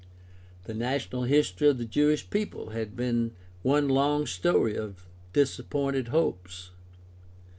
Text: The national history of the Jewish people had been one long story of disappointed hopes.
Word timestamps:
The 0.63 0.73
national 0.73 1.25
history 1.25 1.67
of 1.69 1.77
the 1.77 1.85
Jewish 1.85 2.27
people 2.31 2.71
had 2.71 2.95
been 2.95 3.35
one 3.61 3.87
long 3.87 4.25
story 4.25 4.75
of 4.75 5.05
disappointed 5.31 6.07
hopes. 6.07 6.71